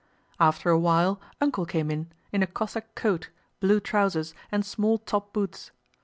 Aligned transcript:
After 0.39 0.71
a 0.71 0.79
while 0.79 1.21
"Uncle" 1.39 1.67
came 1.67 1.91
in, 1.91 2.11
in 2.31 2.41
a 2.41 2.47
Cossack 2.47 2.95
coat, 2.95 3.29
blue 3.59 3.79
trousers, 3.79 4.33
and 4.51 4.65
small 4.65 4.97
top 4.97 5.31
boots. 5.31 5.69